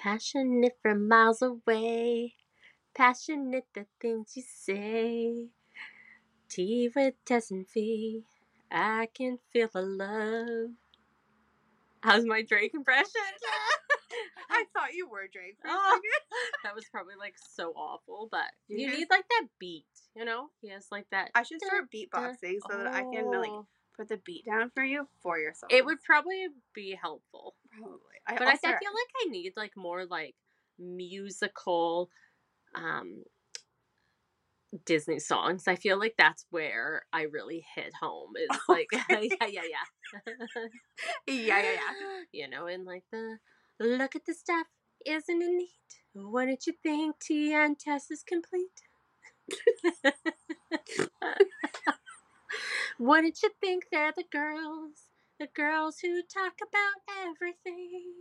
[0.00, 2.34] Passionate from miles away.
[2.94, 5.48] Passionate the things you say.
[6.48, 8.24] T with Tess and V.
[8.72, 10.70] I can feel the love.
[12.00, 13.10] How's my Drake impression?
[14.50, 15.58] I thought you were Drake.
[15.66, 16.00] Oh.
[16.64, 19.84] that was probably like so awful, but You you need like that beat,
[20.16, 20.48] you know?
[20.62, 21.30] He has like that.
[21.34, 23.66] I should start beatboxing so that I can like Oh.
[24.00, 25.70] Put the beat down for you for yourself.
[25.70, 27.54] It would probably be helpful.
[27.76, 27.98] probably.
[28.26, 30.34] I but I, feel like I need like more like
[30.78, 32.08] musical
[32.74, 33.24] um
[34.86, 35.66] Disney songs.
[35.66, 38.32] I feel like that's where I really hit home.
[38.36, 39.62] It's like yeah, yeah, yeah.
[41.26, 42.20] yeah, yeah, yeah.
[42.32, 43.38] You know, and like the
[43.78, 44.66] look at the stuff,
[45.04, 45.68] isn't it neat?
[46.14, 48.82] Wouldn't you think Tia and Tess is complete?
[53.00, 55.06] Wouldn't you think they're the girls,
[55.38, 58.12] the girls who talk about everything?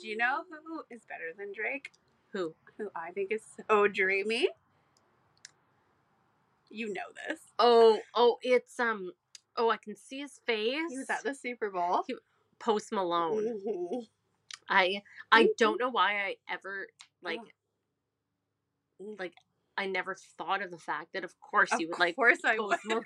[0.00, 1.92] Do you know who is better than Drake?
[2.32, 2.54] who?
[2.78, 4.48] Who I think is so dreamy.
[6.70, 7.40] You know this.
[7.58, 9.12] Oh, oh, it's um.
[9.58, 10.88] Oh, I can see his face.
[10.88, 12.04] He was at the Super Bowl.
[12.06, 12.16] He-
[12.58, 13.60] Post Malone.
[13.66, 14.08] Mhm.
[14.70, 16.86] I I don't know why I ever
[17.20, 17.40] like
[19.18, 19.34] like
[19.82, 22.56] I never thought of the fact that of course Of you would like course I
[22.58, 22.78] would.
[22.86, 23.02] When,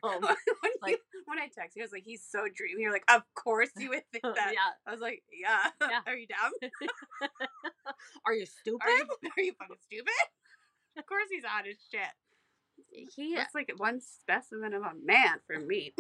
[0.83, 2.83] Like- you, when I texted you, I was like, he's so dreamy.
[2.83, 4.53] You're like, of course you would think that.
[4.53, 4.71] yeah.
[4.87, 5.71] I was like, yeah.
[5.91, 6.01] Yeah.
[6.07, 6.71] Are you dumb?
[8.27, 8.83] Are you stupid?
[8.85, 10.13] Are you, are you fucking stupid?
[10.99, 13.11] Of course he's hot as shit.
[13.17, 15.95] He That's like one specimen of a man for me.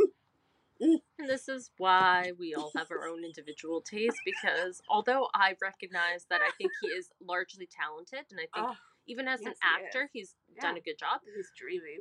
[0.80, 6.26] and this is why we all have our own individual taste because although I recognize
[6.30, 9.56] that I think he is largely talented and I think Oh, even as an yes,
[9.62, 10.10] he actor is.
[10.12, 11.20] he's done a good job.
[11.34, 12.00] he's dreamy.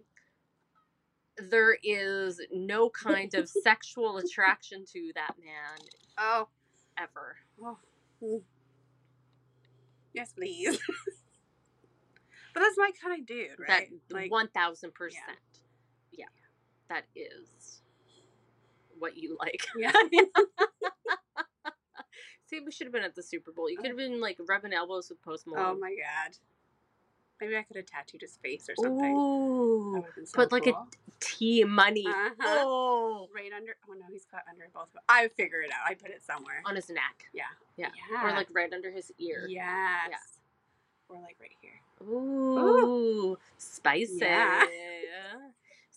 [1.50, 5.78] There is no kind of sexual attraction to that man
[6.18, 6.48] Oh,
[6.98, 7.36] ever.
[7.62, 8.42] oh.
[10.14, 10.80] yes, please.
[12.54, 13.90] but that's my kind of dude, right?
[14.10, 15.22] That like, one thousand percent.
[16.14, 16.26] Yeah,
[16.90, 17.82] that is
[18.98, 19.68] what you like.
[19.78, 19.92] yeah.
[22.48, 23.70] See, we should have been at the Super Bowl.
[23.70, 23.82] You oh.
[23.82, 25.76] could have been like rubbing elbows with Post oh Malone.
[25.76, 26.38] oh my god.
[27.42, 29.16] Maybe I could have tattooed his face or something.
[29.16, 31.68] Ooh, so put like a cool.
[31.68, 32.06] Money.
[32.08, 32.34] Uh-huh.
[32.42, 33.76] Oh, right under.
[33.90, 34.88] Oh no, he's got under both.
[35.10, 35.90] I figure it out.
[35.90, 36.62] I put it somewhere.
[36.66, 37.30] on his neck.
[37.34, 37.44] Yeah.
[37.78, 37.90] Yeah.
[38.12, 38.26] Yeah.
[38.26, 39.46] or like right under his ear.
[39.50, 40.40] Yes.
[41.10, 42.08] Or like right here.
[42.08, 44.18] Ooh, spicy.
[44.22, 44.64] Yeah.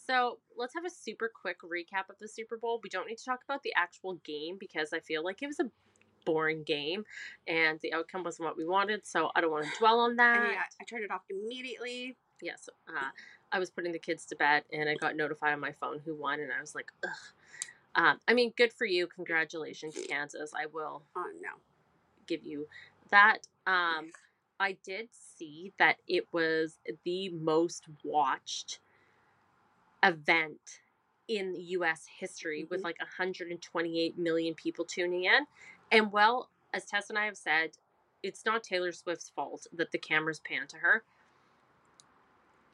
[0.09, 2.81] So let's have a super quick recap of the Super Bowl.
[2.83, 5.61] We don't need to talk about the actual game because I feel like it was
[5.61, 5.71] a
[6.29, 7.05] boring game
[7.47, 9.07] and the outcome wasn't what we wanted.
[9.07, 10.53] So I don't want to dwell on that.
[10.53, 12.17] Yeah, I turned it off immediately.
[12.43, 12.69] Yes.
[12.87, 13.09] Uh,
[13.51, 16.15] I was putting the kids to bed and I got notified on my phone who
[16.15, 17.11] won, and I was like, ugh.
[17.95, 19.07] Um, I mean, good for you.
[19.07, 20.53] Congratulations, Kansas.
[20.55, 21.51] I will Oh no.
[22.27, 22.69] give you
[23.11, 23.39] that.
[23.67, 24.11] Um,
[24.61, 28.81] I did see that it was the most watched
[30.03, 30.81] event
[31.29, 32.85] in US history with Mhm.
[32.85, 35.47] like 128 million people tuning in.
[35.91, 37.71] And well, as Tess and I have said,
[38.23, 41.03] it's not Taylor Swift's fault that the cameras pan to her.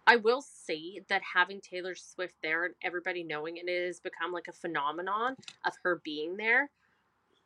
[0.06, 4.32] I will say that having Taylor Swift there and everybody knowing it, it has become
[4.32, 6.70] like a phenomenon of her being there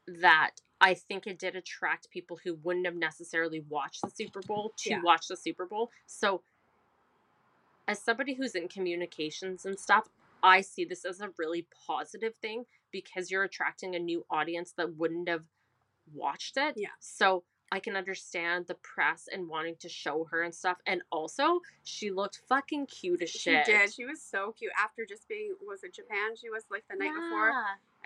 [0.06, 4.72] that I think it did attract people who wouldn't have necessarily watched the Super Bowl
[4.78, 5.02] to Yeah.
[5.02, 5.90] watch the Super Bowl.
[6.06, 6.42] So,
[7.86, 10.08] as somebody who's in communications and stuff,
[10.42, 14.96] I see this as a really positive thing because you're attracting a new audience that
[14.96, 15.44] wouldn't have
[16.14, 16.74] watched it.
[16.76, 16.88] Yeah.
[17.00, 20.78] So, I can understand the press and wanting to show her and stuff.
[20.86, 23.66] And also, she looked fucking cute as She shit.
[23.66, 23.92] did.
[23.92, 24.72] She was so cute.
[24.82, 26.34] After just being was it Japan?
[26.34, 27.52] She was like the night before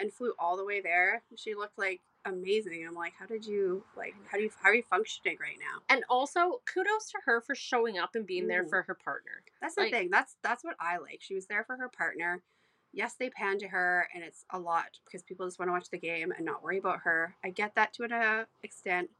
[0.00, 1.22] and flew all the way there.
[1.36, 2.84] She looked like amazing.
[2.88, 4.14] I'm like, how did you like?
[4.26, 5.80] How do you how are you functioning right now?
[5.88, 8.68] And also, kudos to her for showing up and being there Mhm.
[8.70, 9.44] for her partner.
[9.60, 10.10] That's the Like- thing.
[10.10, 11.20] That's that's what I like.
[11.20, 12.42] She was there for her partner.
[12.92, 15.88] Yes, they pan to her, and it's a lot because people just want to watch
[15.90, 17.34] the game and not worry about her.
[17.44, 19.10] I get that to an extent.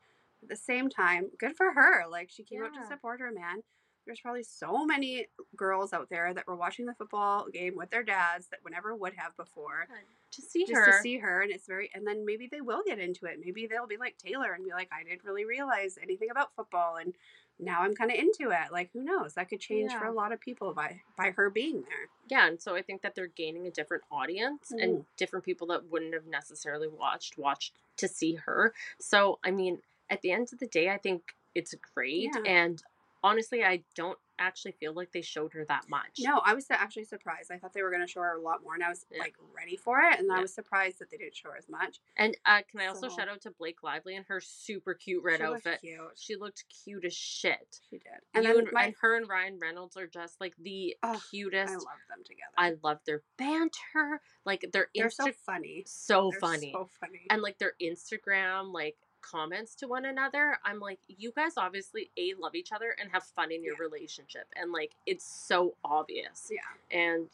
[0.43, 2.05] At the same time, good for her.
[2.11, 3.63] Like she came out to support her man.
[4.05, 5.27] There's probably so many
[5.57, 9.13] girls out there that were watching the football game with their dads that never would
[9.17, 9.87] have before
[10.33, 10.87] To see just her.
[10.87, 13.69] to see her and it's very and then maybe they will get into it maybe
[13.69, 17.15] they'll be like taylor and be like i didn't really realize anything about football and
[17.59, 20.33] now i'm kind of into it like who knows that could change for a lot
[20.33, 23.67] of people by by her being there yeah, and so I think that they're gaining
[23.67, 25.05] a different audience and Mm.
[25.19, 28.73] different people that wouldn't have necessarily watched watched to see her.
[29.01, 32.43] So I mean, at the end of the day, I think it's great Yeah.
[32.47, 32.83] and
[33.23, 36.19] honestly, I don't actually feel like they showed her that much.
[36.19, 37.53] No, I was actually surprised.
[37.53, 39.21] I thought they were going to show her a lot more, and I was Yeah.
[39.21, 40.19] like ready for it.
[40.19, 42.01] And I was surprised that they didn't show her as much.
[42.17, 45.23] And uh, can I also So- shout out to Blake Lively and her super cute
[45.23, 45.81] red she outfit?
[45.81, 46.01] cute.
[46.17, 47.81] She looked cute as shit.
[47.89, 48.09] She did.
[48.35, 50.97] And, And you then and, my, and her and Ryan Reynolds are just like the
[51.05, 51.71] Oh, cutest.
[51.73, 52.53] I love them together.
[52.57, 54.21] I love their banter.
[54.45, 55.85] Like their They're Insta- so funny.
[55.87, 56.73] so They're funny.
[56.73, 57.27] So funny.
[57.31, 60.59] and like their Instagram like comments to one another.
[60.65, 63.83] I'm like, you guys obviously a love each other and have fun in your Yeah.
[63.85, 66.51] relationship, and like it's so obvious.
[66.51, 66.61] yeah.
[66.97, 67.29] And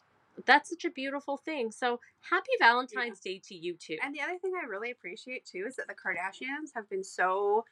[0.45, 1.73] that's such a beautiful thing.
[1.73, 1.99] So
[2.31, 3.99] happy Valentine's Day to you too.
[4.03, 7.65] And the other thing I really appreciate too is that the Kardashians have been so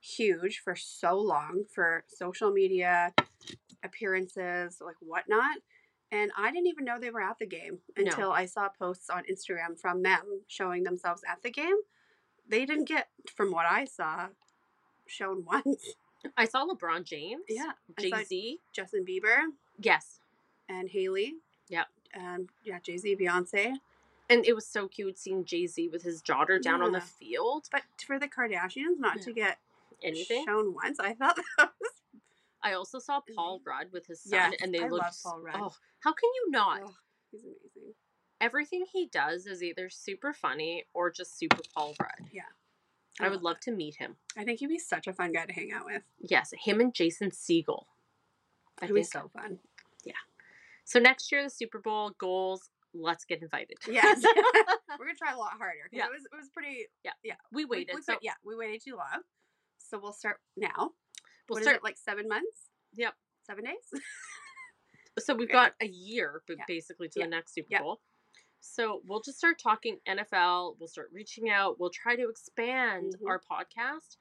[0.00, 3.12] huge for so long for social media
[3.82, 5.58] appearances, like whatnot.
[6.10, 8.04] And I didn't even know they were at the game No.
[8.04, 11.76] until I saw posts on Instagram from them showing themselves at the game.
[12.48, 14.28] They didn't get, from what I saw,
[15.06, 15.94] shown once.
[16.36, 17.42] I saw LeBron James.
[17.48, 17.72] Yeah.
[17.98, 18.58] Jay Z.
[18.72, 19.38] Justin Bieber
[19.78, 20.20] Yes.
[20.68, 21.34] and Hailey.
[21.68, 21.86] Yep.
[22.14, 23.74] And yeah, Jay Z, Beyonce.
[24.30, 27.68] And it was so cute seeing Jay Z with his daughter down on the field.
[27.72, 29.22] But for the Kardashians not Yeah.
[29.24, 29.58] to get
[30.02, 30.44] Anything.
[30.46, 31.90] shown once, I thought that was
[32.62, 35.02] I also saw Paul Rudd with his son, Yes, and they I looked.
[35.02, 35.56] love Paul Rudd.
[35.58, 36.80] Oh, how can you not?
[36.84, 36.94] Oh,
[37.32, 37.58] he's amazing.
[38.42, 42.28] Everything he does is either super funny or just super Paul Rudd.
[42.32, 42.42] Yeah.
[43.20, 43.30] I oh.
[43.30, 44.16] would love to meet him.
[44.36, 46.02] I think he'd be such a fun guy to hang out with.
[46.18, 47.84] Yes, him and Jason Segel.
[48.80, 49.60] I He'd be so fun.
[50.04, 50.14] Yeah.
[50.84, 50.98] So.
[50.98, 52.70] Next year, the Super Bowl goals.
[52.94, 53.78] Let's get invited.
[53.88, 54.22] Yes,
[54.98, 55.88] we're gonna try a lot harder.
[55.92, 56.06] Yeah.
[56.06, 56.86] It was it was pretty.
[57.04, 57.36] Yeah, yeah.
[57.52, 57.94] we- waited.
[57.94, 59.22] we so yeah, we waited too long.
[59.78, 60.90] So we'll start now.
[61.48, 61.76] we'll What start.
[61.76, 62.70] it like seven months?
[62.94, 63.14] Yep.
[63.46, 64.02] Seven days.
[65.18, 65.52] So we've Okay.
[65.52, 66.64] got a year, but Yeah.
[66.66, 67.26] basically to Yeah.
[67.26, 67.82] the next Super Yeah.
[67.82, 68.00] Bowl.
[68.64, 70.76] So we'll just start talking NFL.
[70.78, 71.78] We'll start reaching out.
[71.80, 73.28] We'll try to expand Mhm.
[73.28, 74.16] our podcast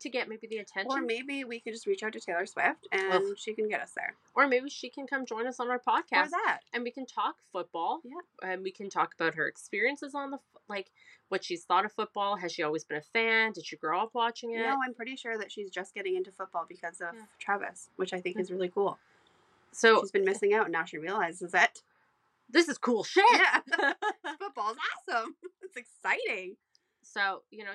[0.00, 2.86] to get maybe the attention, or maybe we could just reach out to Taylor Swift
[2.92, 4.14] and she can get us there.
[4.36, 6.30] or maybe she can come join us on our Or podcast.
[6.30, 6.60] that.
[6.72, 8.00] and we can talk football.
[8.04, 8.20] Yeah.
[8.42, 10.38] And we can talk about her experiences on the
[10.68, 10.92] like
[11.30, 12.36] what she's thought of football.
[12.36, 13.52] Has she always been a fan?
[13.52, 14.58] Did she grow up watching it?
[14.58, 17.24] No, I'm pretty sure that she's just getting into football because of Yeah.
[17.38, 18.42] Travis, which I think Yeah.
[18.42, 18.98] is really cool.
[19.72, 21.82] so She's been missing out and now she realizes it.
[22.48, 23.24] This is cool shit.
[23.32, 23.60] Yeah.
[24.38, 24.76] Football's
[25.08, 25.34] awesome.
[25.62, 26.56] It's exciting.
[27.02, 27.72] so you know,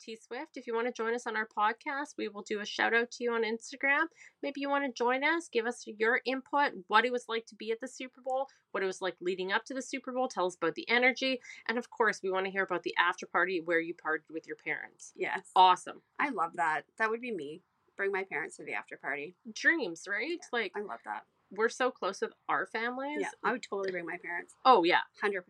[0.00, 2.64] T Swift, if you want to join us on our podcast, we will do a
[2.64, 4.06] shout out to you on Instagram.
[4.42, 7.54] Maybe you want to join us, give us your input, what it was like to
[7.54, 10.26] be at the Super Bowl, what it was like leading up to the Super Bowl.
[10.28, 13.26] Tell us about the energy, and of course, we want to hear about the after
[13.26, 15.12] party where you partied with your parents.
[15.14, 15.50] Yes.
[15.54, 16.82] Awesome I love that.
[16.98, 17.60] That would be me.
[17.96, 19.36] Bring my parents to the after party.
[19.52, 20.38] dreams, right?
[20.52, 21.24] Like I love that.
[21.56, 23.18] We're so close with our families.
[23.20, 24.54] Yeah, I would totally bring my parents.
[24.64, 25.40] Oh yeah, 100%.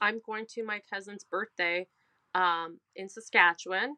[0.00, 1.86] I'm going to my cousin's birthday
[2.34, 3.96] um, in Saskatchewan.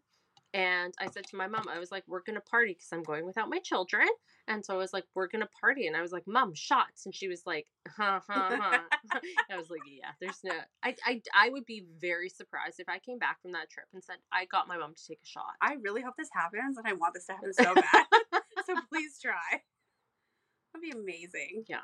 [0.54, 3.02] And I said to my mom, I was like, we're going to party because I'm
[3.02, 4.08] going without my children.
[4.46, 5.86] And so I was like, we're going to party.
[5.86, 7.04] And I was like, mom, shots.
[7.04, 8.78] And she was like, huh, huh, huh.
[9.50, 12.98] I was like, yeah, there's no, I, I, I would be very surprised if I
[12.98, 15.52] came back from that trip and said, I got my mom to take a shot.
[15.60, 18.06] I really hope this happens and I want this to happen so bad.
[18.64, 19.60] so please try.
[20.80, 21.64] That'd be amazing.
[21.68, 21.80] Yeah.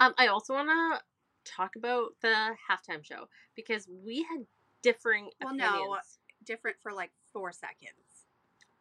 [0.00, 4.46] Um, I also want to talk about the halftime show because we had
[4.82, 5.66] differing Well, no.
[5.66, 6.18] opinions.
[6.44, 8.26] Different for like four seconds.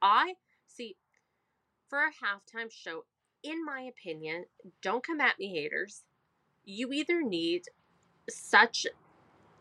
[0.01, 0.35] I
[0.67, 0.97] see
[1.89, 3.05] for a halftime show,
[3.43, 4.45] in my opinion,
[4.81, 6.03] don't come at me, haters.
[6.65, 7.63] You either need
[8.29, 8.85] such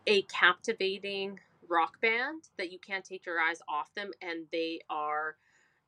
[0.07, 1.39] a captivating
[1.69, 5.37] rock band that you can't take your eyes off them and they are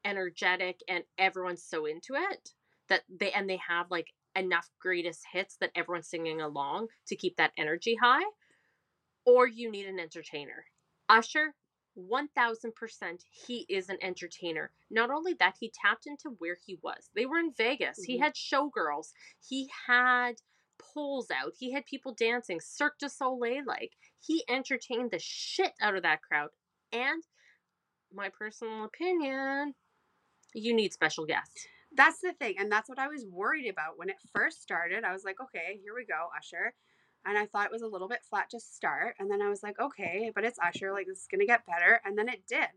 [0.06, 2.54] energetic and everyone's so into it
[2.90, 7.38] that they and they have like enough greatest hits that everyone's singing along to keep
[7.38, 8.24] that energy high
[9.26, 10.66] or you need an entertainer.
[11.10, 11.54] Usher
[11.98, 14.72] 1000% he is an entertainer.
[14.92, 17.10] Not only that he tapped into where he was.
[17.16, 18.04] They were in vegas.
[18.04, 18.22] He Mhm.
[18.22, 19.14] had showgirls.
[19.40, 20.42] He had
[20.78, 21.54] poles out.
[21.58, 26.22] He had people dancing cirque du soleil like he entertained the shit out of that
[26.22, 26.52] crowd.
[26.92, 27.24] And
[28.12, 29.76] my personal opinion
[30.54, 32.56] you need special guests That's the thing.
[32.58, 35.04] And that's what I was worried about when it first started.
[35.04, 36.74] I was like, okay, here we go, Usher.
[37.26, 39.16] And I thought it was a little bit flat to start.
[39.20, 40.92] And then I was like, okay, but it's Usher.
[40.92, 42.02] Like, this is going to get better.
[42.06, 42.68] And then it did.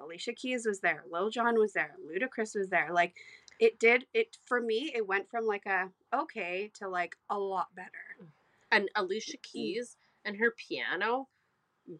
[0.00, 1.04] Alicia Keys was there.
[1.10, 1.96] Lil Jon was there.
[2.06, 2.90] Ludacris was there.
[2.92, 3.14] Like,
[3.58, 4.06] it did.
[4.14, 7.88] It, for me, it went from like a okay to like a lot better.
[8.22, 8.26] Mm.
[8.70, 9.42] and alicia mm.
[9.42, 11.28] keys and her piano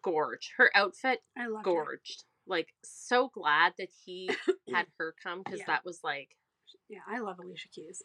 [0.01, 4.29] gorge her outfit I love gorged like so glad that he
[4.73, 5.65] had her come because Yeah.
[5.67, 6.35] that was like
[6.89, 8.03] Yeah, I love Alicia Keys.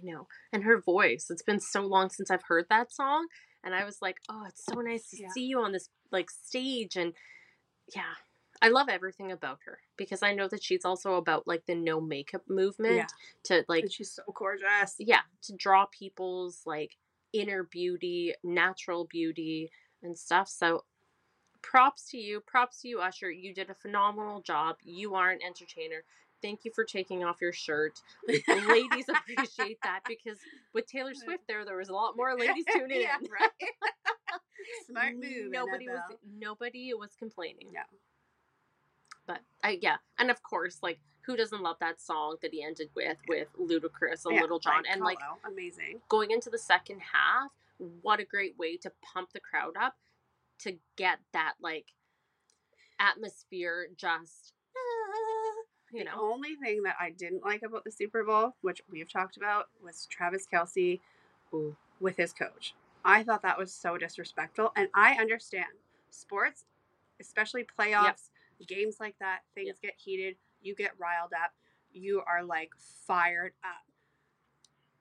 [0.00, 0.26] I know.
[0.52, 1.26] And her voice.
[1.30, 3.26] It's been so long since I've heard that song.
[3.64, 5.30] And I was like, oh, it's so nice to Yeah.
[5.30, 6.96] see you on this like stage.
[6.96, 7.14] And
[7.94, 8.14] yeah,
[8.62, 12.00] I love everything about her because I know that she's also about like the no
[12.00, 13.06] makeup movement Yeah.
[13.44, 14.94] to like and she's so gorgeous.
[14.98, 16.96] yeah, to draw people's like
[17.32, 19.70] inner beauty, natural beauty
[20.02, 20.48] and stuff.
[20.48, 20.84] So
[21.62, 22.40] props to you.
[22.40, 23.30] Props to you, Usher.
[23.30, 24.76] You did a phenomenal job.
[24.82, 26.04] You are an entertainer.
[26.42, 28.00] Thank you for taking off your shirt.
[28.26, 30.38] Ladies appreciate that because
[30.72, 33.28] with Taylor Swift there there was a lot more ladies tuning yeah, in.
[33.30, 33.50] right?
[34.88, 35.50] Smart move.
[35.50, 36.00] Nobody was
[36.38, 37.68] nobody was complaining.
[37.72, 37.80] No.
[39.26, 42.88] But I yeah, and of course, like who doesn't love that song that he ended
[42.96, 46.00] with with Ludacris and Yeah, Lil Jon and like amazing.
[46.08, 47.50] going into the second half,
[48.02, 49.96] what a great way to pump the crowd up
[50.60, 51.92] to get that like
[52.98, 55.27] atmosphere just uh,
[55.92, 59.10] you the know only thing that I didn't like about the Super Bowl, which we've
[59.10, 61.00] talked about, was Travis Kelce
[61.54, 61.76] Ooh.
[62.00, 62.74] with his coach.
[63.04, 65.66] I thought that was so disrespectful, and I understand
[66.10, 66.64] sports,
[67.20, 68.30] especially playoffs,
[68.66, 71.52] games like that, things get heated, you get riled up,
[71.92, 72.70] you are like
[73.06, 73.84] fired up.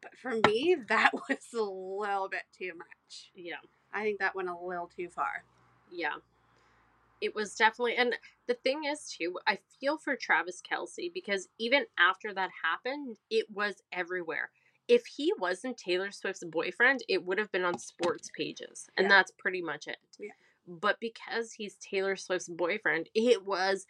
[0.01, 3.31] But for me, that was a little bit too much.
[3.35, 3.55] yeah
[3.93, 5.43] I think that went a little too far.
[5.91, 6.13] yeah
[7.21, 8.15] it was definitely and
[8.47, 13.45] the thing is too i feel for travis kelce because even after that happened it
[13.53, 14.49] was everywhere
[14.87, 19.09] if he wasn't taylor swift's boyfriend it would have been on sports pages and Yeah.
[19.09, 20.31] that's pretty much it Yeah.
[20.67, 23.85] but because he's taylor swift's boyfriend it was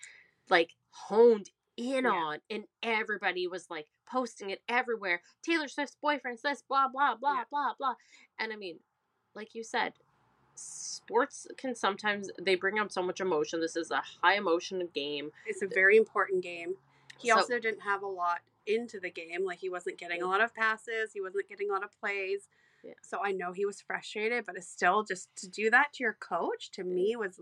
[0.49, 2.11] like honed in Yeah.
[2.11, 7.43] on and everybody was like posting it everywhere taylor swift's boyfriend says blah blah blah
[7.51, 7.93] blah blah
[8.39, 8.79] and i mean
[9.35, 9.93] like you said
[10.57, 15.31] sports can sometimes they bring up so much emotion this is a high emotion game
[15.45, 16.75] It's a very important game.
[17.17, 19.43] He So- also didn't have a lot into the game.
[19.45, 20.29] Like he wasn't getting a mm.
[20.29, 21.13] lot of passes.
[21.13, 22.49] He wasn't getting a lot of plays.
[22.83, 22.93] Yeah.
[23.01, 26.13] So I know he was frustrated, but it's still just to do that to your
[26.13, 27.39] coach to me was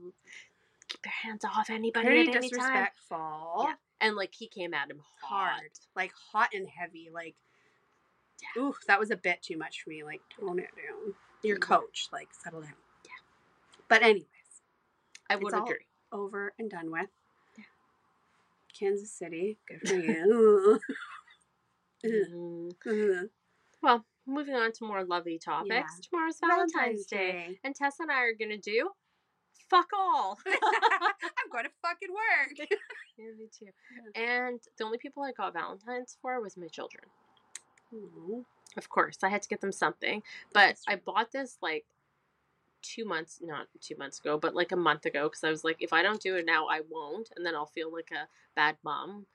[0.88, 3.66] keep your hands off anybody pretty at any time disrespectful.
[3.68, 3.74] Yeah.
[4.02, 5.72] and like he came at him hard, Hard.
[5.96, 7.10] Like hot and heavy.
[7.14, 7.36] Like
[8.58, 10.04] ooh, that was a bit too much for me.
[10.04, 11.16] Like tone it down.
[11.44, 12.74] Your coach, like settle down.
[13.88, 14.26] But anyways,
[15.30, 17.10] i would agree over and done with.
[17.58, 17.64] Yeah.
[18.78, 20.80] Kansas City, good for you.
[22.06, 23.30] Mm.
[23.82, 26.08] well moving on to more lovely topics Yeah.
[26.08, 27.60] tomorrow's valentine's, day.
[27.64, 28.92] and tessa and i are gonna do
[29.72, 32.68] fuck all I'm going to fucking work.
[33.18, 33.70] yeah me too
[34.14, 37.06] and the only people i got valentine's for was my children
[38.78, 40.22] Of course, I had to get them something.
[40.54, 41.86] But I bought this like
[42.86, 45.78] two months, not two months ago, but like a month ago because I was like,
[45.82, 47.30] if I don't do it now, I won't.
[47.36, 49.26] And then I'll feel like a bad mom.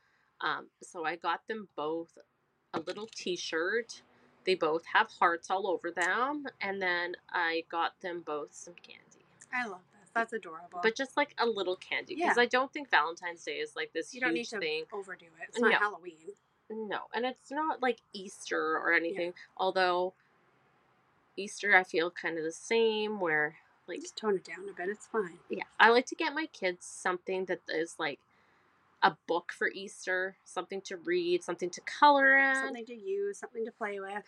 [0.40, 2.16] Um, so I got them both
[2.73, 4.02] a little t shirt.
[4.47, 6.47] They both have hearts all over them.
[6.61, 9.26] And then I got them both some candy.
[9.52, 10.11] I love this.
[10.14, 10.80] That's adorable.
[10.83, 12.14] But just like a little candy.
[12.14, 12.42] Because Yeah.
[12.42, 14.85] I don't think Valentine's Day is like this you don't need to thing.
[14.92, 15.49] overdo it.
[15.49, 15.78] It's not No.
[15.78, 16.33] Halloween.
[16.73, 19.35] No, and it's not like Easter or anything.
[19.57, 20.14] Although
[21.40, 23.20] Easter, I feel kind of the same.
[23.20, 23.56] Where
[23.88, 24.88] like, Just tone it down a bit.
[24.88, 25.38] It's fine.
[25.49, 28.20] yeah, I like to get my kids something that is like
[29.02, 33.64] a book for Easter, something to read, something to color in, Something to use, something
[33.64, 34.23] to play with.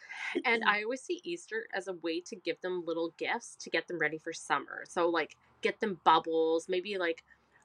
[0.47, 3.87] and I always see Easter as a way to give them little gifts to get
[3.87, 4.85] them ready for summer.
[4.89, 7.23] So like get them bubbles, maybe like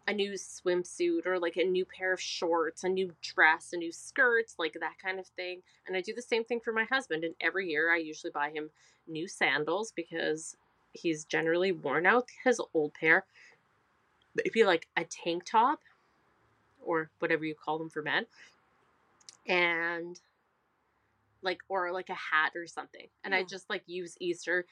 [0.08, 3.92] a new swimsuit or like a new pair of shorts, a new dress, a new
[3.92, 5.62] skirt, like that kind of thing.
[5.86, 7.26] And I do the same thing for my husband.
[7.26, 8.70] And every year I usually buy him
[9.08, 10.56] new sandals because
[10.94, 13.26] he's generally worn out his old pair.
[14.34, 15.80] Maybe like a tank top
[16.82, 18.26] or whatever you call them for men.
[19.46, 20.20] And
[21.42, 23.08] like or like a hat or something.
[23.26, 24.66] And I just like use Easter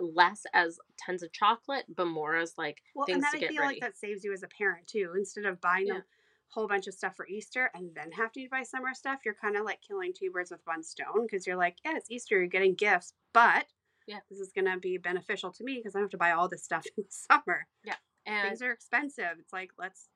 [0.00, 3.40] less as tons of chocolate, but more as like Well, things and then to I
[3.40, 3.74] get feel ready.
[3.74, 5.12] like that saves you as a parent too.
[5.16, 5.94] Instead of buying Yeah.
[5.94, 6.02] them
[6.50, 9.54] whole bunch of stuff for Easter and then have to buy summer stuff, you're kind
[9.56, 12.46] of like killing two birds with one stone because you're like, yeah, it's Easter, you're
[12.46, 13.66] getting gifts, but
[14.06, 14.20] Yeah.
[14.30, 16.48] this is going to be beneficial to me because I don't have to buy all
[16.48, 17.66] this stuff in the summer.
[17.84, 19.36] Yeah, and Things are expensive.
[19.38, 20.08] It's like, let's.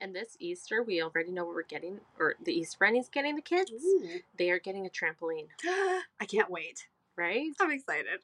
[0.00, 3.42] and this Easter we already know what we're getting or the Easter Bunny's getting the
[3.42, 3.72] kids.
[3.72, 4.20] Ooh.
[4.38, 6.86] They are getting a trampoline, I can't wait.
[7.16, 7.50] right?
[7.60, 8.20] I'm excited.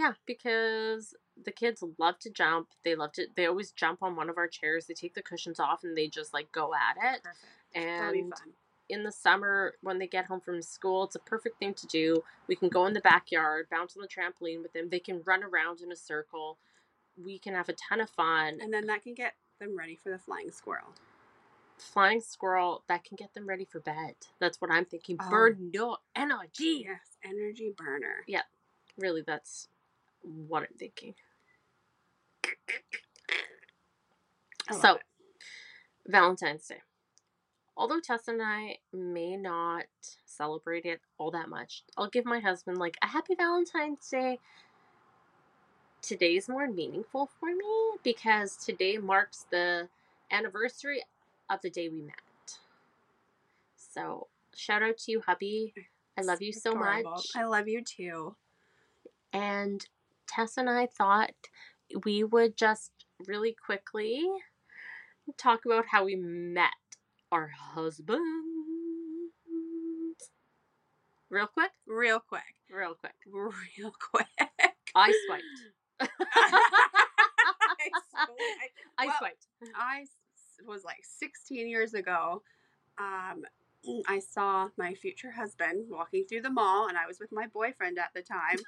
[0.00, 1.14] Yeah, because
[1.44, 2.68] the kids love to jump.
[2.86, 4.86] They love to they always jump on one of our chairs.
[4.86, 7.22] They take the cushions off and they just like go at it.
[7.22, 7.44] Perfect.
[7.74, 8.52] And fun.
[8.88, 12.22] in the summer when they get home from school, it's a perfect thing to do.
[12.48, 14.88] We can go in the backyard, bounce on the trampoline with them.
[14.88, 16.56] They can run around in a circle.
[17.22, 18.58] We can have a ton of fun.
[18.62, 20.94] And then that can get them ready for the flying squirrel.
[21.76, 24.14] Flying squirrel, that can get them ready for bed.
[24.38, 25.18] That's what I'm thinking.
[25.20, 25.28] Oh.
[25.28, 26.86] Burn no energy.
[26.86, 28.24] Yes, energy burner.
[28.26, 28.42] Yeah,
[28.96, 29.68] really, that's
[30.22, 31.14] what I'm thinking.
[34.80, 35.02] So, it.
[36.06, 36.82] Valentine's Day.
[37.76, 39.86] Although Tessa and I may not
[40.26, 44.38] celebrate it all that much, I'll give my husband like a happy Valentine's Day.
[46.02, 49.88] Today's more meaningful for me because today marks the
[50.30, 51.02] anniversary
[51.48, 52.58] of the day we met.
[53.76, 55.74] So, shout out to you, hubby.
[56.18, 57.12] I love you so adorable.
[57.12, 57.26] much.
[57.34, 58.36] I love you too.
[59.32, 59.86] And
[60.30, 61.32] Tess and I thought
[62.04, 62.92] we would just
[63.26, 64.24] really quickly
[65.36, 66.70] talk about how we met
[67.32, 68.22] our husbands.
[71.30, 71.70] Real quick?
[71.86, 72.42] Real quick.
[72.70, 73.14] Real quick.
[73.26, 74.26] Real quick.
[74.94, 75.44] I swiped.
[76.10, 78.36] I, swear-
[78.98, 79.46] I Well- swiped.
[79.74, 80.04] I
[80.66, 82.42] was like 16 years ago.
[82.98, 83.44] Um,
[84.06, 87.98] I saw my future husband walking through the mall, and I was with my boyfriend
[87.98, 88.58] at the time.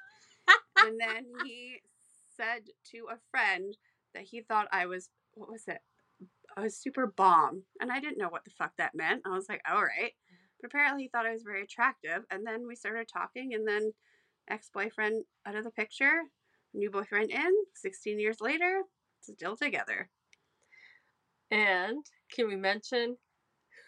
[0.87, 1.81] And then he
[2.37, 3.77] said to a friend
[4.15, 5.81] that he thought I was, what was it?
[6.57, 7.63] A super bomb.
[7.81, 9.23] And I didn't know what the fuck that meant.
[9.25, 10.13] I was like, all right.
[10.61, 12.25] But apparently he thought I was very attractive.
[12.31, 13.93] And then we started talking, and then
[14.49, 16.23] ex boyfriend out of the picture,
[16.75, 18.83] new boyfriend in, 16 years later,
[19.21, 20.09] still together.
[21.51, 23.17] And can we mention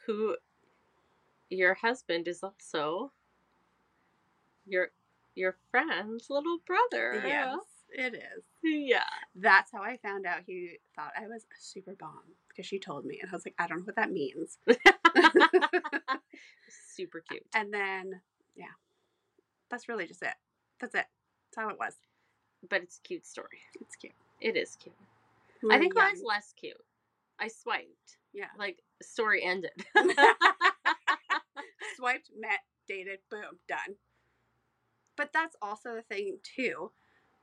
[0.07, 0.37] who
[1.49, 3.13] your husband is also
[4.67, 4.89] your
[5.35, 7.23] your friend's little brother?
[7.26, 7.59] Yes,
[7.91, 8.45] it is.
[8.62, 9.03] Yeah.
[9.35, 13.05] That's how I found out he thought I was a super bomb because she told
[13.05, 14.59] me, and I was like, I don't know what that means.
[16.95, 17.45] Super cute.
[17.55, 18.21] and then,
[18.55, 18.67] yeah,
[19.71, 20.35] that's really just it.
[20.81, 21.07] That's it.
[21.50, 21.95] That's how it was.
[22.69, 23.59] But it's a cute story.
[23.81, 24.12] It's cute.
[24.41, 24.95] It is cute.
[25.62, 26.76] We I were think mine's less cute.
[27.41, 28.19] I swiped.
[28.33, 28.47] Yeah.
[28.59, 29.73] Like story ended.
[31.97, 33.97] Swiped, met, dated, boom, done.
[35.16, 36.90] But that's also the thing too,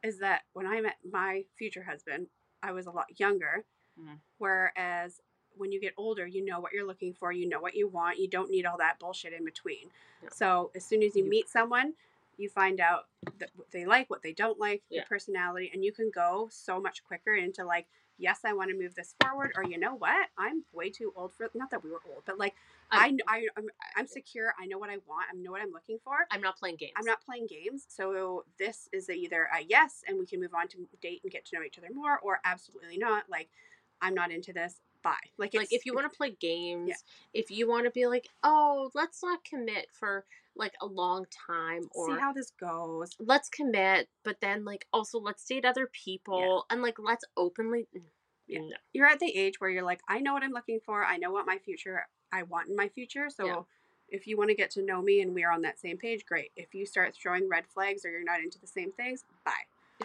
[0.04, 2.28] is that when I met my future husband,
[2.64, 3.66] I was a lot younger.
[4.00, 4.20] Mhm.
[4.38, 5.22] Whereas
[5.56, 8.18] when you get older, you know what you're looking for, you know what you want,
[8.18, 9.92] you don't need all that bullshit in between.
[10.24, 10.30] Yeah.
[10.30, 11.94] So as soon as you meet someone,
[12.38, 15.02] you find out that what they like, what they don't like, Yeah.
[15.02, 17.88] their personality, and you can go so much quicker into like,
[18.18, 21.34] yes, I want to move this forward, or you know what, I'm way too old
[21.34, 21.50] for.
[21.54, 22.56] Not that we were old, but like
[23.00, 23.66] I'm- kn- I, I'm,
[23.98, 24.54] I'm secure.
[24.60, 25.26] I know what I want.
[25.32, 26.28] I know what I'm looking for.
[26.32, 26.94] I'm not playing games.
[26.98, 27.86] I'm not playing games.
[27.90, 31.32] So this is a, either a yes, and we can move on to date and
[31.32, 33.24] get to know each other more, or absolutely not.
[33.30, 33.50] Like,
[34.02, 34.82] I'm not into this.
[35.04, 35.16] Bye.
[35.38, 36.96] Like, like if you want to play games, Yeah.
[37.34, 41.84] if you want to be like, oh, let's not commit for like a long time,
[41.96, 43.10] or see how this goes.
[43.20, 47.88] let's commit, but then like also let's date other people and like let's openly.
[48.48, 48.60] Yeah.
[48.60, 48.76] No.
[48.94, 51.04] You're at the age where you're like, I know what I'm looking for.
[51.06, 53.30] I know what my future I want in my future.
[53.30, 53.46] So.
[53.46, 53.62] Yeah.
[54.14, 56.52] If you want to get to know me and we're on that same page, great.
[56.58, 59.54] If you start throwing red flags or you're not into the same things, bye.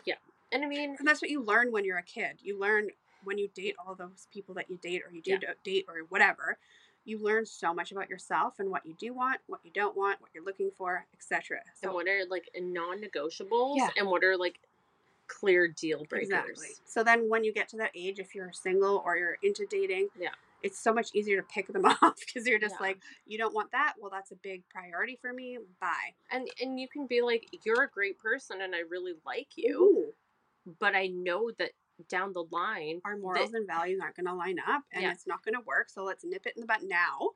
[0.04, 0.14] Yeah.
[0.52, 2.36] And I mean, And that's what you learn when you're a kid.
[2.40, 2.90] You learn
[3.24, 5.54] when you date all those people that you date or you do Yeah.
[5.64, 6.56] date or whatever.
[7.04, 10.20] You learn so much about yourself and what you do want, what you don't want,
[10.20, 11.58] what you're looking for, etc.
[11.66, 13.88] and So what are like non-negotiables, Yeah.
[13.96, 14.60] and what are like
[15.26, 16.28] clear deal breakers.
[16.28, 16.68] exactly.
[16.84, 20.10] So then when you get to that age, if you're single or you're into dating,
[20.16, 20.30] Yeah.
[20.62, 22.86] It's so much easier to pick them off because you're just Yeah.
[22.86, 23.94] like, you don't want that.
[24.00, 25.58] Well, that's a big priority for me.
[25.80, 26.14] Bye.
[26.30, 29.80] And and you can be like, you're a great person, and I really like you,
[29.80, 31.70] Ooh, but I know that
[32.08, 35.12] down the line, our morals and values aren't going to line up, and Yeah.
[35.12, 35.88] it's not going to work.
[35.88, 37.30] So let's nip it in the butt now.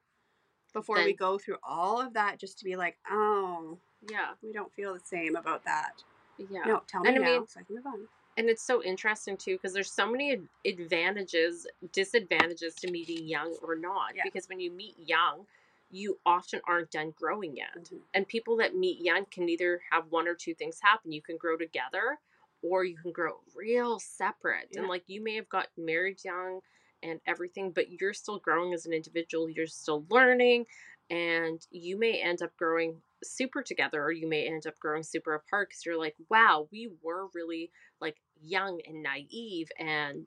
[0.73, 3.79] Before we go through all of that, just to be like, oh,
[4.09, 6.03] yeah, we don't feel the same about that.
[6.39, 6.61] yeah.
[6.65, 8.07] No, tell me And I now mean- so I can move on.
[8.41, 13.77] And it's so interesting too because there's so many advantages, disadvantages to meeting young or
[13.77, 14.17] not.
[14.17, 14.23] Yeah.
[14.25, 15.45] Because when you meet young,
[15.91, 17.77] you often aren't done growing yet.
[17.77, 18.01] Mhm.
[18.15, 21.13] And people that meet young can either have one or two things happen.
[21.13, 22.19] You can grow together
[22.63, 24.69] or you can grow real separate.
[24.71, 24.81] Yeah.
[24.81, 26.63] And like you may have got married young
[27.03, 29.51] and everything, but you're still growing as an individual.
[29.51, 30.67] You're still learning
[31.11, 35.35] and you may end up growing super together or you may end up growing super
[35.35, 37.71] apart because you're like, wow, we were really
[38.43, 40.27] young and naive and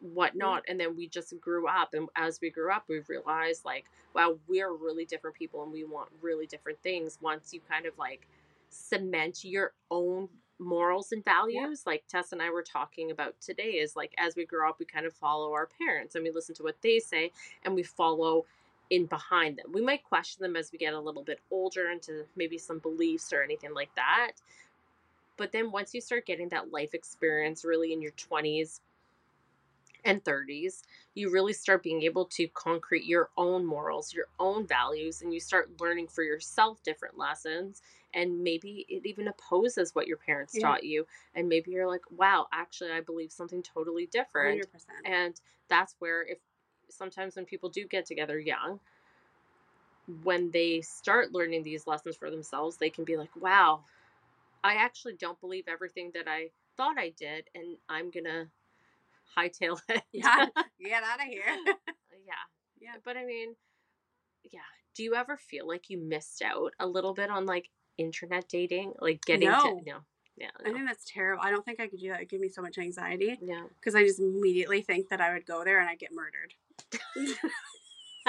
[0.00, 3.84] whatnot and then we just grew up and as we grew up we realized like
[4.14, 7.18] wow we're really different people and we want really different things.
[7.20, 8.26] Once you kind of like
[8.70, 13.96] cement your own morals and values like tess and i were talking about today is
[13.96, 16.62] like as we grow up we kind of follow our parents and we listen to
[16.62, 17.32] what they say
[17.64, 18.44] and we follow
[18.90, 19.66] in behind them.
[19.72, 23.32] We might question them as we get a little bit older into maybe some beliefs
[23.32, 24.32] or anything like that
[25.40, 28.82] but then once you start getting that life experience really in your 20s
[30.04, 30.82] and 30s,
[31.14, 35.40] you really start being able to concrete your own morals, your own values, and you
[35.40, 37.80] start learning for yourself different lessons.
[38.12, 40.72] And maybe it even opposes what your parents Yeah.
[40.72, 41.06] taught you.
[41.34, 44.58] And maybe you're like, wow, actually, I believe something totally different.
[44.60, 45.06] 100%.
[45.06, 46.36] And that's where, if
[46.90, 48.78] sometimes when people do get together young,
[50.22, 53.80] when they start learning these lessons for themselves, they can be like, wow,
[54.62, 58.48] I actually don't believe everything that I thought I did, and I'm gonna
[59.36, 60.02] hightail it.
[60.12, 60.46] Yeah,
[60.84, 61.42] get out of here.
[62.26, 62.34] yeah.
[62.80, 62.94] Yeah.
[63.04, 63.54] But I mean,
[64.50, 64.60] yeah.
[64.94, 67.68] Do you ever feel like you missed out a little bit on like
[67.98, 68.92] internet dating?
[69.00, 69.60] Like getting No.
[69.60, 69.98] to no.
[70.36, 70.50] Yeah.
[70.64, 71.42] I think that's terrible.
[71.44, 72.16] I don't think I could do that.
[72.16, 73.64] It'd give me so much anxiety Yeah.
[73.78, 76.54] because I just immediately think that I would go there and I'd get murdered.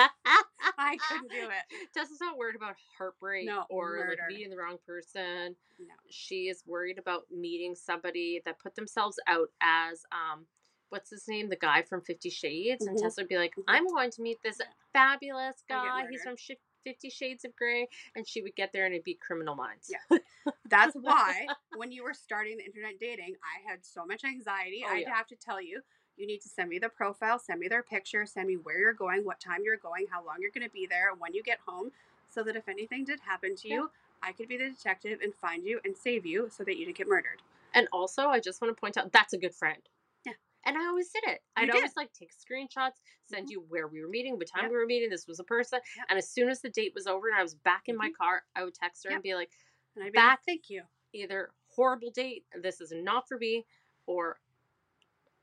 [0.78, 1.90] I couldn't do it.
[1.94, 4.10] Tessa's not worried about heartbreak No, or murder.
[4.10, 5.56] like meeting the wrong person.
[5.80, 5.94] No.
[6.10, 10.46] She is worried about meeting somebody that put themselves out as um
[10.90, 11.50] what's his name?
[11.50, 12.86] The guy from Fifty Shades.
[12.86, 13.02] And Mhm.
[13.02, 13.64] Tessa would be like, Mhm.
[13.68, 14.60] I'm going to meet this
[14.94, 16.08] fabulous guy.
[16.10, 16.36] He's from
[16.84, 17.88] Fifty Shades of Grey.
[18.16, 19.90] And she would get there and it'd be criminal minds.
[19.90, 20.18] Yeah.
[20.70, 24.84] That's why when you were starting the internet dating, I had so much anxiety.
[24.86, 25.16] Oh, I'd yeah.
[25.16, 25.82] have to tell you,
[26.22, 28.94] you need to send me the profile, send me their picture, send me where you're
[28.94, 31.60] going, what time you're going, how long you're going to be there, when you get
[31.68, 31.92] home,
[32.30, 33.90] so that if anything did happen to you,
[34.22, 36.98] I could be the detective and find you and save you so that you didn't
[36.98, 37.42] get murdered.
[37.74, 39.82] And also, I just want to point out that's a good friend.
[40.26, 40.34] Yeah.
[40.66, 41.42] And I always did it.
[41.58, 41.76] You I'd did.
[41.76, 43.52] always like take screenshots, send Mhm.
[43.52, 44.72] you where we were meeting, what time Yep.
[44.72, 45.10] we were meeting.
[45.10, 45.80] This was a person.
[45.98, 46.06] Yep.
[46.10, 48.16] And as soon as the date was over and I was back in my Mhm.
[48.16, 49.16] car, I would text her Yep.
[49.18, 49.52] and be like,
[49.96, 50.84] And I'd be like, Back- thank you.
[51.12, 53.66] either horrible date, this is not for me,
[54.06, 54.40] or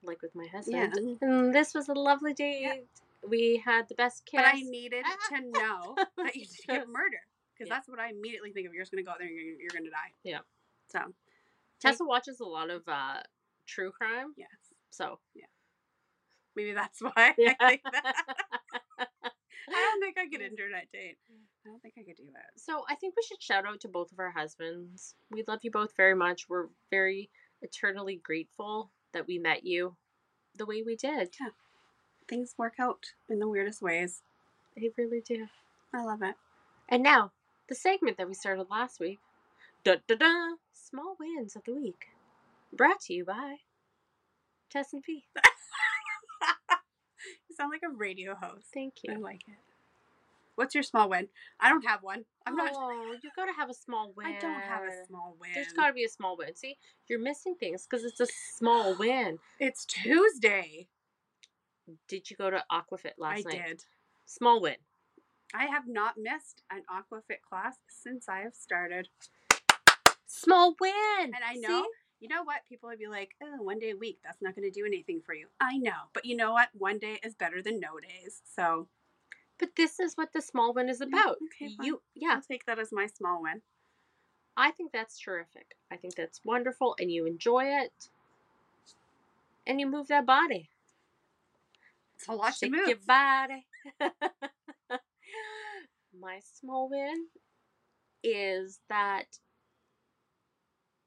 [0.03, 1.29] like with my husband, Yeah.
[1.29, 2.85] "Mm, this was a lovely date.
[3.29, 4.39] We had the best kiss.
[4.41, 7.21] But I needed to know that you didn't get murdered
[7.55, 7.75] because Yeah.
[7.75, 8.75] that's what I immediately think of.
[8.75, 10.13] You're just going to go out there and you're, you're going to die.
[10.25, 10.41] Yeah.
[10.89, 11.01] So,
[11.81, 13.21] Tessa watches a lot of uh,
[13.67, 14.49] true crime, yes.
[14.91, 15.45] so yeah.
[16.57, 17.55] Maybe that's why Yeah.
[17.61, 18.15] I think that.
[19.71, 21.19] I don't think I could internet date.
[21.31, 22.47] I don't think I could do that.
[22.57, 25.15] So I think we should shout out to both of our husbands.
[25.31, 26.49] We love you both very much.
[26.49, 27.31] We're very
[27.61, 29.97] eternally grateful that we met you
[30.57, 31.35] the way we did.
[31.41, 31.49] Yeah.
[32.29, 34.23] Things work out in the weirdest ways.
[34.77, 35.47] They really do.
[35.95, 36.35] I love it.
[36.89, 37.33] And now,
[37.69, 39.19] the segment that we started last week.
[39.85, 40.57] Da da da!
[40.73, 42.07] Small wins of the week.
[42.73, 43.57] Brought to you by
[44.71, 45.25] Tess and P.
[47.49, 48.67] You sound like a radio host.
[48.73, 49.15] Thank you.
[49.15, 49.68] I like it.
[50.59, 51.29] What's your small win?
[51.61, 52.25] I don't have one.
[52.45, 52.73] I'm not.
[52.75, 54.27] Oh, you gotta have a small win.
[54.27, 55.51] I don't have a small win.
[55.55, 56.57] There's gotta be a small win.
[56.57, 56.77] See,
[57.09, 59.39] you're missing things because it's a small win.
[59.61, 60.89] It's Tuesday.
[62.09, 63.63] Did you go to Aquafit last I night?
[63.65, 63.85] I did.
[64.27, 64.75] Small win.
[65.55, 69.09] I have not missed an Aquafit class since I have started.
[70.27, 70.93] Small win.
[71.23, 71.87] And I know,
[72.19, 72.63] you know what?
[72.69, 75.23] People would be like, oh, one day a week, that's not going to do anything
[75.25, 75.47] for you.
[75.61, 76.11] I know.
[76.13, 76.71] But you know what?
[76.73, 78.43] One day is better than no days.
[78.45, 78.89] So
[79.59, 81.37] But this is what the small win is Yeah, about.
[81.43, 81.87] okay, fine.
[81.87, 83.63] you yeah, I'll take that as my small win.
[84.57, 85.77] I think that's terrific.
[85.91, 88.11] I think that's wonderful and you enjoy it.
[89.67, 90.71] And you move that body.
[92.17, 92.89] It's a lot Shake to move.
[92.89, 93.67] your body.
[96.21, 97.27] my small win
[98.25, 99.27] is that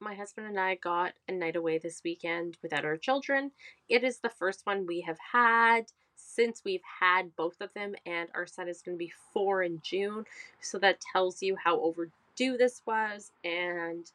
[0.02, 3.52] my husband and I got a night away this weekend without our children.
[3.88, 5.86] It is the first one we have had
[6.16, 9.82] since we've had both of them, and our son is going to be four in
[9.84, 10.26] June.
[10.60, 13.32] So that tells you how overdue this was.
[13.44, 14.10] And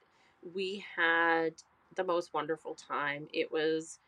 [0.54, 1.54] we had
[1.94, 3.28] the most wonderful time.
[3.32, 3.98] It was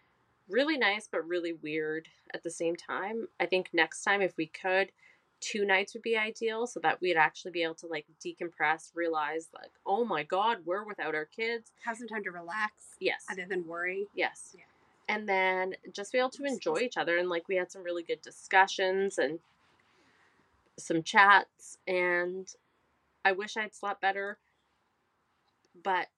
[0.48, 3.28] really nice, but really weird at the same time.
[3.38, 4.90] I think next time, if we could,
[5.40, 9.48] two nights would be ideal so that we'd actually be able to like decompress, realize,
[9.54, 11.72] like, oh my God, we're without our kids.
[11.84, 13.24] Have some time to relax Yes.
[13.30, 14.08] other than worry.
[14.14, 14.54] Yes.
[14.56, 14.64] Yeah.
[15.08, 17.16] And then just be able to enjoy each other.
[17.18, 19.38] And like we had some really good discussions and
[20.78, 21.78] some chats.
[21.86, 22.52] And
[23.24, 24.38] I wish I'd slept better.
[25.82, 26.08] But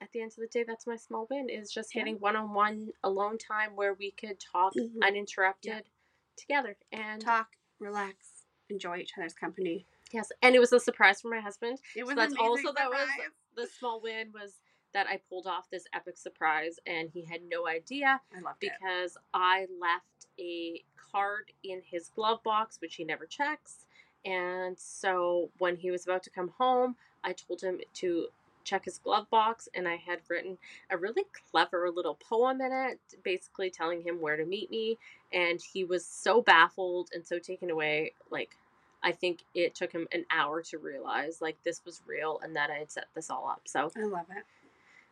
[0.00, 2.00] at the end of the day, that's my small win is just Yeah.
[2.00, 5.02] getting one on one alone time where we could talk Mhm.
[5.02, 5.90] uninterrupted
[6.36, 6.76] together.
[6.90, 8.39] And Talk, relax,
[8.70, 9.86] enjoy each other's company.
[10.12, 11.78] yes, and it was a surprise for my husband.
[11.96, 13.08] It was that's amazing also- that was-
[13.56, 14.60] The small win was
[14.92, 18.20] that I pulled off this epic surprise and he had no idea.
[18.36, 18.72] I loved it.
[18.80, 23.86] because I left a card in his glove box, which he never checks.
[24.24, 28.28] And so when he was about to come home, I told him to
[28.64, 30.58] check his glove box, and I had written
[30.90, 34.98] a really clever little poem in it, basically telling him where to meet me.
[35.32, 38.12] And he was so baffled and so taken away.
[38.30, 38.56] Like,
[39.02, 42.70] I think it took him an hour to realize, like, this was real and that
[42.70, 43.62] I had set this all up.
[43.66, 44.44] So, I love it.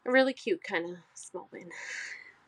[0.06, 1.70] a really cute kind of small win.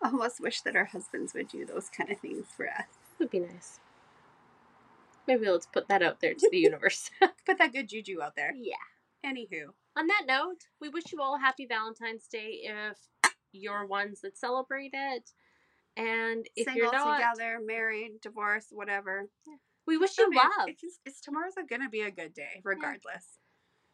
[0.03, 2.85] I almost wish that our husbands would do those kind of things for us.
[3.19, 3.81] Would be nice.
[5.27, 7.11] Maybe let's put that out there to the universe.
[7.47, 8.55] Put that good juju out there.
[8.57, 8.77] yeah.
[9.25, 12.97] Anywho, On that note, we wish you all a happy Valentine's Day if
[13.53, 15.31] you're ones that celebrate it.
[15.97, 19.29] And if Single, you're not, together, married, divorced, whatever.
[19.87, 20.69] we wish you gonna be- love.
[20.69, 23.39] It's, just- it's tomorrow's gonna be a good day, regardless.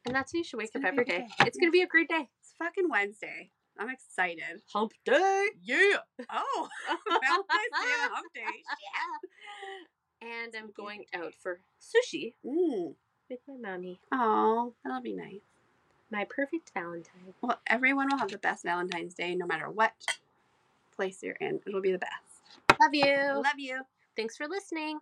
[0.05, 1.27] And that's why you should wake up gonna be every a good day.
[1.39, 1.47] day.
[1.47, 2.29] It's going to be a great day.
[2.41, 3.51] It's fucking Wednesday.
[3.77, 4.63] I'm excited.
[4.73, 5.49] Hump day.
[5.63, 5.97] Yeah.
[6.31, 6.69] Oh,
[7.09, 8.43] Valentine's Day and Hump Day.
[10.23, 10.29] Yeah.
[10.29, 12.95] And I'm going out for sushi Mm.
[13.29, 13.99] with my mommy.
[14.13, 15.41] Oh, that'll be nice.
[16.11, 17.35] My perfect Valentine.
[17.41, 19.93] Well, everyone will have the best Valentine's Day, no matter what
[20.95, 21.61] place you're in.
[21.67, 22.81] It'll be the best.
[22.81, 23.17] Love you.
[23.17, 23.83] Love you.
[24.17, 24.99] Thanks for listening.